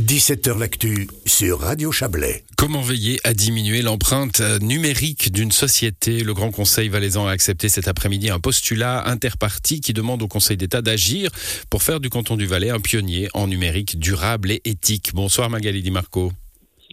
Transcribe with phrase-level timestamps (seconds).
[0.00, 2.42] 17h L'actu sur Radio Chablais.
[2.56, 6.24] Comment veiller à diminuer l'empreinte numérique d'une société?
[6.24, 10.56] Le Grand Conseil valaisan a accepté cet après-midi un postulat interparti qui demande au Conseil
[10.56, 11.30] d'État d'agir
[11.68, 15.10] pour faire du canton du Valais un pionnier en numérique durable et éthique.
[15.12, 16.32] Bonsoir Magali Di Marco.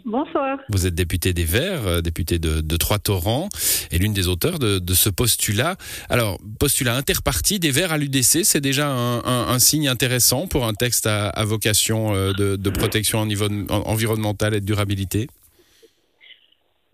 [0.07, 0.59] Bonsoir.
[0.69, 3.49] Vous êtes député des Verts, euh, député de, de Trois-Torrents,
[3.91, 5.75] et l'une des auteurs de, de, ce postulat.
[6.09, 10.65] Alors, postulat interparti des Verts à l'UDC, c'est déjà un, un, un, signe intéressant pour
[10.65, 15.27] un texte à, à vocation euh, de, de protection niveau, environnementale et de durabilité?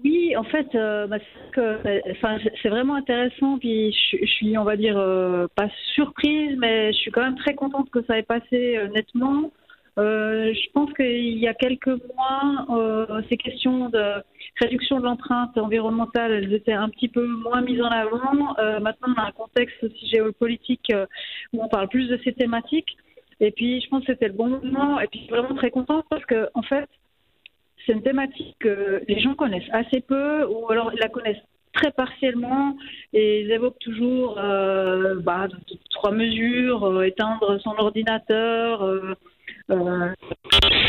[0.03, 1.17] Oui, en fait, euh, bah,
[2.61, 3.59] c'est vraiment intéressant.
[3.59, 7.37] Puis je, je, suis, on va dire, euh, pas surprise, mais je suis quand même
[7.37, 9.51] très contente que ça ait passé euh, nettement.
[9.99, 14.23] Euh, je pense qu'il y a quelques mois, euh, ces questions de
[14.59, 18.57] réduction de l'empreinte environnementale, elles étaient un petit peu moins mises en avant.
[18.57, 20.91] Euh, maintenant, on a un contexte aussi géopolitique
[21.53, 22.97] où on parle plus de ces thématiques.
[23.39, 24.99] Et puis, je pense que c'était le bon moment.
[24.99, 26.89] Et puis, je suis vraiment très contente parce que, en fait,
[27.85, 31.91] c'est une thématique que les gens connaissent assez peu ou alors ils la connaissent très
[31.91, 32.77] partiellement
[33.11, 35.47] et ils évoquent toujours bah,
[35.89, 39.17] trois mesures, éteindre son ordinateur,
[39.71, 40.13] euh,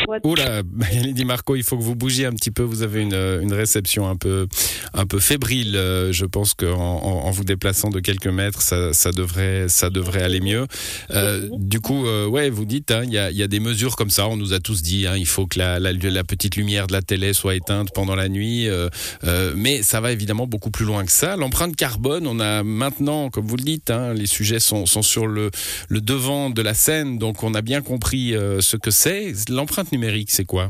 [0.09, 2.63] euh, Oula, Di Marco, il faut que vous bougiez un petit peu.
[2.63, 4.47] Vous avez une, une réception un peu,
[4.93, 5.75] un peu fébrile.
[5.75, 10.39] Euh, je pense qu'en en, vous déplaçant de quelques mètres, ça, devrait, ça devrait aller
[10.39, 10.67] mieux.
[11.11, 13.95] Euh, du coup, euh, ouais, vous dites, il hein, y, a, y, a, des mesures
[13.95, 14.27] comme ça.
[14.27, 17.01] On nous a tous dit, hein, il faut que la, la, petite lumière de la
[17.01, 18.67] télé soit éteinte pendant la nuit.
[18.67, 18.89] Euh,
[19.23, 21.35] euh, mais ça va évidemment beaucoup plus loin que ça.
[21.35, 25.27] L'empreinte carbone, on a maintenant, comme vous le dites, hein, les sujets sont, sont sur
[25.27, 25.51] le,
[25.89, 29.33] le devant de la scène, donc on a bien compris ce que c'est.
[29.49, 30.69] L'empreinte numérique, c'est quoi?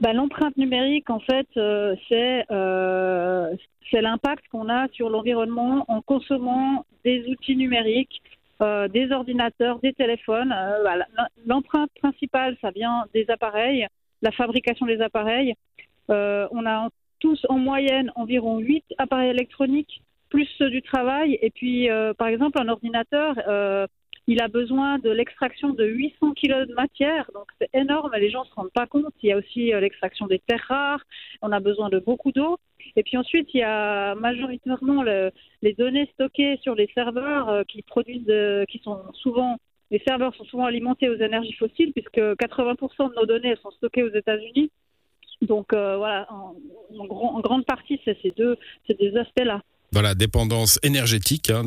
[0.00, 3.54] Bah, L'empreinte numérique, en fait, euh, c'est euh,
[3.92, 8.22] l'impact qu'on a sur l'environnement en consommant des outils numériques,
[8.62, 10.54] euh, des ordinateurs, des téléphones.
[10.82, 11.06] Voilà.
[11.46, 13.86] L'empreinte principale, ça vient des appareils,
[14.22, 15.54] la fabrication des appareils.
[16.08, 21.38] On a tous en moyenne environ 8 appareils électroniques, plus ceux du travail.
[21.42, 21.88] Et puis,
[22.18, 23.34] par exemple, un ordinateur
[24.28, 28.44] il a besoin de l'extraction de 800 kg de matière, donc c'est énorme, les gens
[28.44, 29.14] ne se rendent pas compte.
[29.22, 31.00] Il y a aussi euh, l'extraction des terres rares,
[31.40, 32.58] on a besoin de beaucoup d'eau.
[32.94, 35.30] Et puis ensuite, il y a majoritairement le,
[35.62, 39.56] les données stockées sur les serveurs euh, qui produisent, de, qui sont souvent,
[39.90, 44.02] les serveurs sont souvent alimentés aux énergies fossiles, puisque 80% de nos données sont stockées
[44.02, 44.70] aux États-Unis.
[45.40, 46.54] Donc euh, voilà, en,
[46.98, 49.62] en, en, grande partie, c'est ces deux, ces deux aspects-là.
[49.90, 51.64] Voilà, dépendance énergétique hein,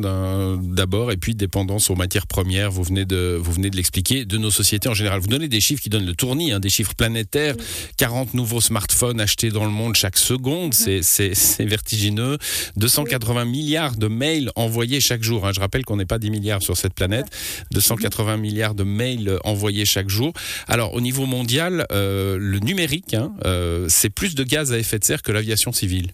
[0.61, 2.69] d'abord, et puis dépendance aux matières premières.
[2.69, 5.19] Vous venez de vous venez de l'expliquer de nos sociétés en général.
[5.21, 7.55] Vous donnez des chiffres qui donnent le tournis, hein, des chiffres planétaires.
[7.97, 12.37] 40 nouveaux smartphones achetés dans le monde chaque seconde, c'est c'est vertigineux.
[12.77, 15.47] 280 milliards de mails envoyés chaque jour.
[15.47, 15.51] Hein.
[15.55, 17.25] Je rappelle qu'on n'est pas 10 milliards sur cette planète.
[17.71, 20.31] 280 milliards de mails envoyés chaque jour.
[20.67, 24.99] Alors au niveau mondial, euh, le numérique, hein, euh, c'est plus de gaz à effet
[24.99, 26.11] de serre que l'aviation civile.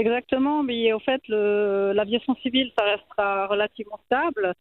[0.00, 4.54] Exactement, mais en fait, l'aviation civile, ça restera relativement stable,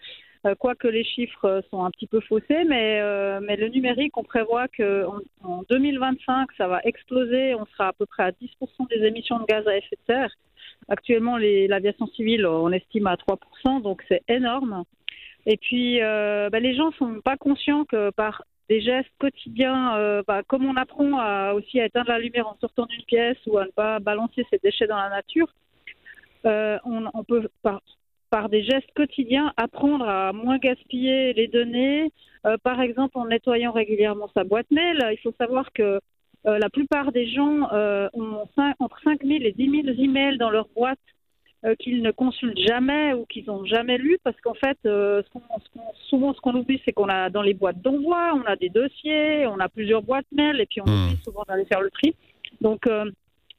[0.46, 4.68] euh, quoique les chiffres sont un petit peu faussés, mais, euh, le numérique, on prévoit
[4.68, 9.40] qu'en en 2025, ça va exploser, on sera à peu près à 10% des émissions
[9.40, 10.32] de gaz à effet de serre.
[10.90, 14.84] Actuellement, l'aviation civile, on estime à 3%, donc c'est énorme.
[15.46, 20.22] Et puis, euh, bah, les gens sont pas conscients que par des gestes quotidiens, euh,
[20.26, 23.58] bah, comme on apprend à, aussi à éteindre la lumière en sortant d'une pièce ou
[23.58, 25.48] à ne pas balancer ses déchets dans la nature,
[26.46, 32.12] euh, on, peut par, des gestes quotidiens apprendre à moins gaspiller les données,
[32.46, 35.04] euh, par exemple en nettoyant régulièrement sa boîte mail.
[35.12, 36.00] Il faut savoir que
[36.46, 37.68] la plupart des gens
[38.14, 40.98] ont 5, entre 5 000 et 10 000 emails dans leur boîte
[41.66, 45.30] euh, qu'ils ne consultent jamais ou qu'ils n'ont jamais lu parce qu'en fait, euh, ce
[45.30, 48.44] qu ce qu souvent ce qu'on oublie, c'est qu'on a dans les boîtes d'envoi, on
[48.44, 51.06] a des dossiers, on a plusieurs boîtes mail et puis on mmh.
[51.06, 52.16] oublie souvent d'aller faire le tri.
[52.62, 53.12] Donc, euh,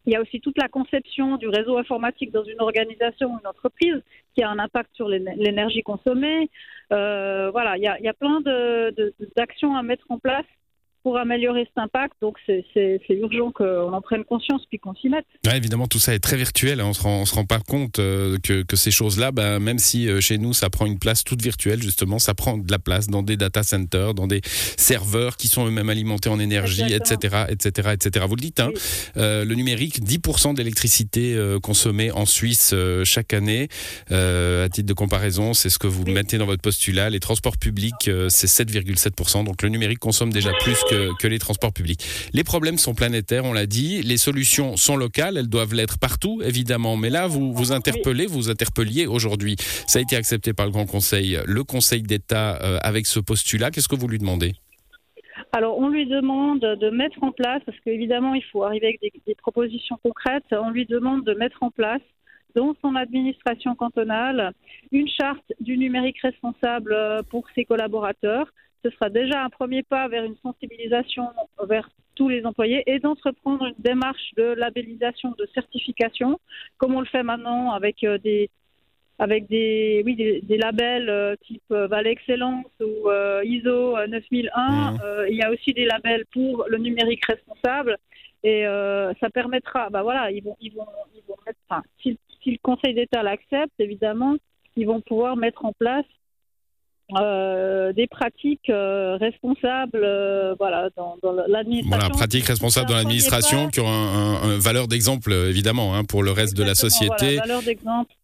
[0.06, 3.46] il y a aussi toute la conception du réseau informatique dans une organisation ou une
[3.46, 4.02] entreprise
[4.34, 6.48] qui a un impact sur l'énergie consommée.
[6.92, 8.40] Euh, voilà, il y a, il y a plein
[9.36, 10.46] d'actions à mettre en place
[11.02, 12.14] pour améliorer cet impact.
[12.20, 15.24] Donc c'est urgent qu'on en prenne conscience puis qu'on s'y mette.
[15.46, 16.80] Ouais, évidemment, tout ça est très virtuel.
[16.80, 16.86] Hein.
[16.86, 19.78] On se rend, on se rend pas compte euh, que, que, ces choses-là, bah, même
[19.78, 22.78] si euh, chez nous ça prend une place toute virtuelle, justement, ça prend de la
[22.78, 27.44] place dans des data centers, dans des serveurs qui sont eux-mêmes alimentés en énergie, etc.,
[27.48, 28.26] etc., etc.
[28.28, 28.80] Vous le dites, hein, oui.
[29.16, 32.74] euh, le numérique, 10% d'électricité consommée en Suisse
[33.04, 33.68] chaque année.
[34.10, 36.12] à titre de comparaison, c'est ce que vous oui.
[36.12, 37.10] mettez dans votre postulat.
[37.10, 39.44] Les transports publics, c'est 7,7%.
[39.44, 42.04] Donc le numérique consomme déjà plus que, que, les transports publics.
[42.32, 44.02] Les problèmes sont planétaires, on l'a dit.
[44.02, 46.96] Les solutions sont locales, elles doivent l'être partout, évidemment.
[46.96, 49.56] Mais là, vous vous interpellez, vous interpelliez aujourd'hui.
[49.86, 53.70] Ça a été accepté par le Grand Conseil, le Conseil d'État euh, avec ce postulat.
[53.70, 54.52] Qu'est-ce que vous lui demandez?
[55.52, 59.12] Alors, on lui demande de mettre en place, parce qu'évidemment, il faut arriver avec des,
[59.26, 62.02] des, propositions concrètes, on lui demande de mettre en place
[62.54, 64.52] dans son administration cantonale
[64.92, 66.96] une charte du numérique responsable
[67.30, 68.52] pour ses collaborateurs.
[68.84, 71.28] Ce sera déjà un premier pas vers une sensibilisation
[71.68, 76.40] vers tous les employés et d'entreprendre une démarche de labellisation, de certification,
[76.78, 78.50] comme on le fait maintenant avec des
[79.20, 84.92] avec des, oui, des, labels euh, type euh, Val Excellence ou euh, ISO 9001.
[84.92, 84.98] Mmh.
[85.28, 87.98] il y a aussi des labels pour le numérique responsable
[88.42, 88.64] et
[89.20, 92.58] ça permettra, bah voilà, ils vont, ils vont, ils vont mettre, enfin, si, si, le
[92.62, 94.36] Conseil d'État l'accepte, évidemment,
[94.76, 96.06] ils vont pouvoir mettre en place
[97.16, 101.88] euh, des pratiques euh, responsables euh, voilà, dans, dans l'administration.
[101.88, 106.30] Voilà, pratiques responsables dans l'administration qui ont une un, valeur d'exemple évidemment hein, pour le
[106.30, 107.36] reste de la société.
[107.36, 107.60] Voilà,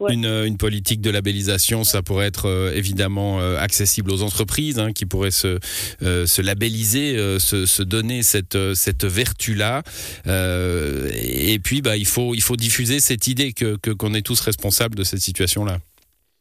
[0.00, 0.14] ouais.
[0.14, 5.30] une, une, politique de labellisation, ça pourrait être évidemment accessible aux entreprises hein, qui pourraient
[5.30, 5.58] se,
[6.00, 9.82] se labelliser, se, se, donner cette, cette vertu-là.
[10.26, 14.94] et puis bah, il, faut, il faut diffuser cette idée que qu'on est tous responsables
[14.94, 15.78] de cette situation-là.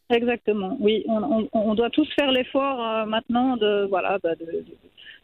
[0.10, 1.04] Exactement, oui.
[1.08, 4.64] On, on, doit tous faire l'effort euh, maintenant de, voilà, bah, de,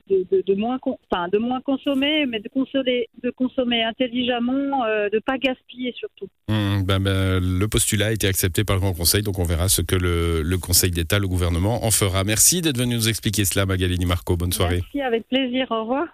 [0.09, 5.09] de, de, de, moins, enfin, de moins consommer, mais de consommer, de consommer intelligemment, euh,
[5.09, 6.27] de ne pas gaspiller surtout.
[6.49, 9.69] Mmh, ben, ben, le postulat a été accepté par le Grand Conseil, donc on verra
[9.69, 12.23] ce que le, le Conseil d'État, le gouvernement en fera.
[12.23, 14.35] Merci d'être venu nous expliquer cela, Magalini Marco.
[14.35, 14.81] Bonne soirée.
[14.81, 15.67] Merci, avec plaisir.
[15.69, 16.07] Au revoir.